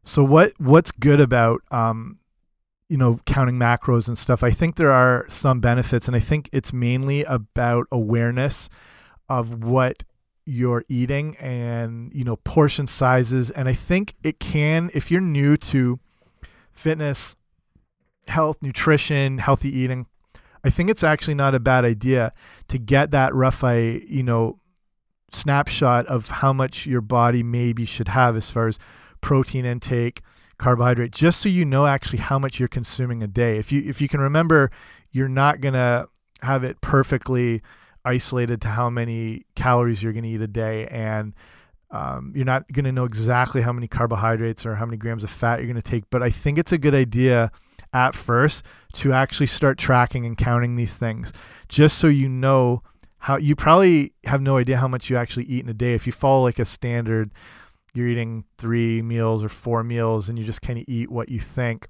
[0.05, 2.19] So what what's good about um,
[2.89, 4.43] you know counting macros and stuff?
[4.43, 8.69] I think there are some benefits and i think it's mainly about awareness
[9.29, 10.05] of what
[10.45, 13.51] you're eating and you know portion sizes.
[13.51, 15.99] And i think it can if you're new to
[16.73, 17.37] fitness
[18.29, 20.07] health nutrition healthy eating
[20.67, 22.33] i think it's actually not a bad idea
[22.69, 24.59] to get that rough i you know
[25.33, 28.79] snapshot of how much your body maybe should have as far as
[29.21, 30.23] protein intake
[30.59, 33.59] carbohydrate just so you know actually how much you're consuming a day.
[33.59, 34.71] If you if you can remember
[35.13, 36.09] you're not going to
[36.43, 37.63] have it perfectly
[38.05, 41.35] isolated to how many calories you're going to eat a day and
[41.91, 45.31] um, you're not going to know exactly how many carbohydrates or how many grams of
[45.31, 47.51] fat you're going to take but i think it's a good idea
[47.97, 48.63] at first
[48.95, 51.33] to actually start tracking and counting these things.
[51.69, 52.83] Just so you know
[53.19, 55.95] how you probably have no idea how much you actually eat in a day.
[55.95, 57.31] If you follow like a standard
[57.97, 61.41] you're eating three meals or four meals and you just kind of eat what you
[61.41, 61.89] think.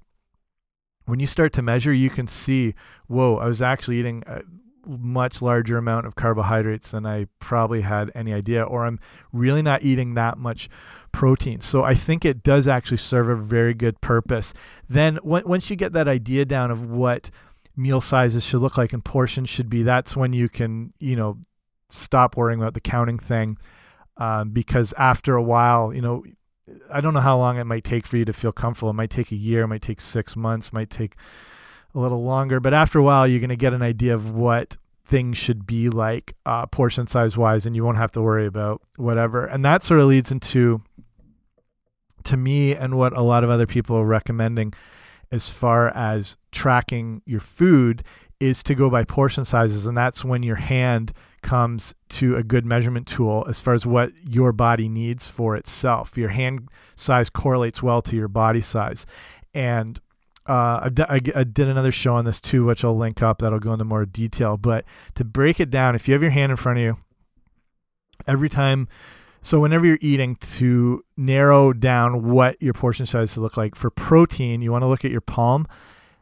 [1.05, 2.73] When you start to measure you can see
[3.07, 4.41] whoa i was actually eating uh,
[4.87, 8.99] much larger amount of carbohydrates than I probably had any idea, or I'm
[9.31, 10.69] really not eating that much
[11.11, 11.61] protein.
[11.61, 14.53] So I think it does actually serve a very good purpose.
[14.87, 17.29] Then once you get that idea down of what
[17.75, 21.37] meal sizes should look like and portions should be, that's when you can, you know,
[21.89, 23.57] stop worrying about the counting thing.
[24.17, 26.23] Um, because after a while, you know,
[26.91, 28.89] I don't know how long it might take for you to feel comfortable.
[28.89, 31.15] It might take a year, it might take six months, might take
[31.93, 32.59] a little longer.
[32.59, 35.89] But after a while, you're going to get an idea of what things should be
[35.89, 39.45] like uh, portion size wise, and you won't have to worry about whatever.
[39.45, 40.81] And that sort of leads into,
[42.25, 44.73] to me, and what a lot of other people are recommending,
[45.31, 48.03] as far as tracking your food
[48.39, 51.11] is to go by portion sizes and that's when your hand
[51.41, 56.17] comes to a good measurement tool as far as what your body needs for itself
[56.17, 59.05] your hand size correlates well to your body size
[59.53, 59.99] and
[60.47, 63.73] uh, I, I did another show on this too which i'll link up that'll go
[63.73, 64.85] into more detail but
[65.15, 66.97] to break it down if you have your hand in front of you
[68.27, 68.87] every time
[69.41, 73.89] so whenever you're eating to narrow down what your portion size to look like for
[73.89, 75.67] protein you want to look at your palm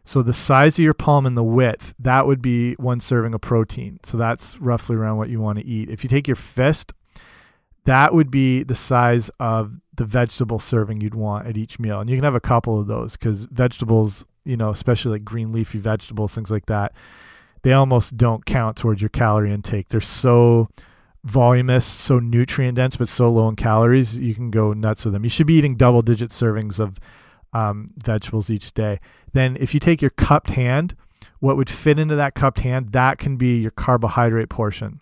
[0.06, 3.42] so the size of your palm and the width, that would be one serving of
[3.42, 4.00] protein.
[4.04, 5.90] So that's roughly around what you want to eat.
[5.90, 6.94] If you take your fist,
[7.86, 12.02] that would be the size of the vegetable serving you'd want at each meal.
[12.02, 15.52] And you can have a couple of those because vegetables, you know, especially like green
[15.52, 16.94] leafy vegetables, things like that,
[17.62, 19.90] they almost don't count towards your calorie intake.
[19.90, 20.70] They're so
[21.24, 25.24] voluminous, so nutrient dense, but so low in calories, you can go nuts with them.
[25.24, 27.00] You should be eating double digit servings of
[27.54, 29.00] um, vegetables each day.
[29.34, 30.96] Then, if you take your cupped hand,
[31.40, 35.00] what would fit into that cupped hand, that can be your carbohydrate portion.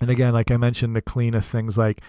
[0.00, 2.00] And again, like I mentioned, the cleanest things like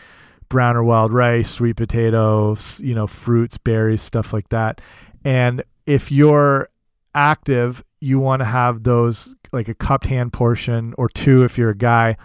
[0.49, 4.81] brown or wild rice, sweet potatoes, you know, fruits, berries, stuff like that.
[5.23, 6.69] And if you're
[7.15, 11.69] active, you want to have those like a cupped hand portion or two if you're
[11.71, 12.17] a guy.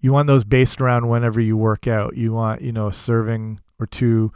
[0.00, 2.16] You want those based around whenever you work out.
[2.16, 4.32] You want, you know, a serving or two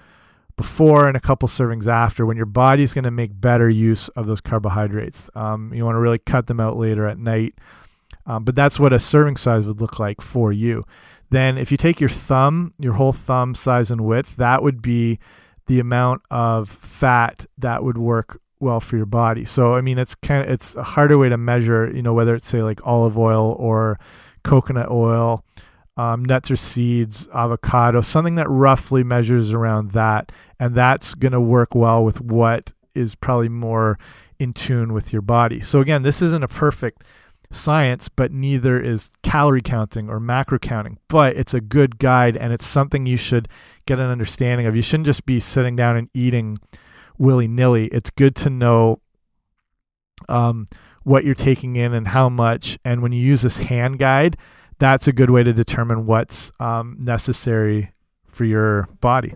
[0.56, 4.26] before and a couple servings after when your body's going to make better use of
[4.26, 5.30] those carbohydrates.
[5.34, 7.54] Um, you want to really cut them out later at night.
[8.28, 10.84] Um, but that's what a serving size would look like for you.
[11.30, 15.18] Then, if you take your thumb, your whole thumb size and width, that would be
[15.66, 19.44] the amount of fat that would work well for your body.
[19.44, 21.90] So, I mean, it's kind of it's a harder way to measure.
[21.92, 23.98] You know, whether it's say like olive oil or
[24.44, 25.44] coconut oil
[25.98, 30.30] um, nuts or seeds, avocado, something that roughly measures around that.
[30.58, 33.98] And that's going to work well with what is probably more
[34.38, 35.60] in tune with your body.
[35.60, 37.02] So, again, this isn't a perfect
[37.50, 40.98] science, but neither is calorie counting or macro counting.
[41.08, 43.48] But it's a good guide and it's something you should
[43.86, 44.76] get an understanding of.
[44.76, 46.58] You shouldn't just be sitting down and eating
[47.16, 47.86] willy nilly.
[47.88, 49.00] It's good to know
[50.28, 50.68] um,
[51.04, 52.78] what you're taking in and how much.
[52.84, 54.36] And when you use this hand guide,
[54.78, 57.92] that's a good way to determine what's um, necessary
[58.26, 59.34] for your body.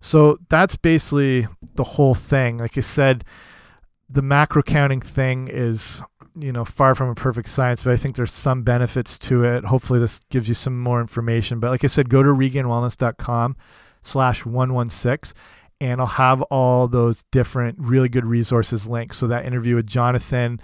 [0.00, 2.58] So that's basically the whole thing.
[2.58, 3.24] Like I said,
[4.08, 6.02] the macro counting thing is
[6.36, 9.64] you know far from a perfect science but i think there's some benefits to it
[9.64, 13.56] hopefully this gives you some more information but like i said go to regainedwellness.com
[14.02, 15.38] slash 116
[15.80, 20.60] and i'll have all those different really good resources linked so that interview with jonathan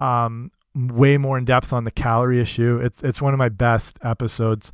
[0.00, 2.78] um, way more in depth on the calorie issue.
[2.82, 4.72] It's it's one of my best episodes.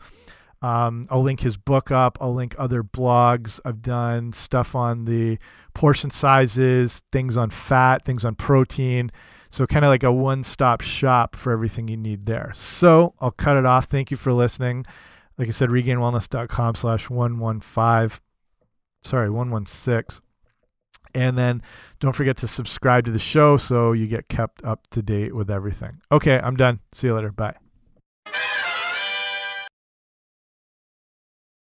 [0.61, 2.18] Um, I'll link his book up.
[2.20, 3.61] I'll link other blogs.
[3.64, 5.38] I've done stuff on the
[5.74, 9.11] portion sizes, things on fat, things on protein.
[9.53, 12.53] So kind of like a one-stop shop for everything you need there.
[12.55, 13.84] So I'll cut it off.
[13.84, 14.86] Thank you for listening.
[15.36, 18.18] Like I said, regainedwellness.com slash 115.
[19.05, 20.22] Sorry, 116.
[21.14, 21.62] And then
[22.00, 25.50] don't forget to subscribe to the show so you get kept up to date with
[25.50, 26.00] everything.
[26.11, 26.80] Okay, I'm done.
[26.92, 27.30] See you later.
[27.30, 27.61] Bye.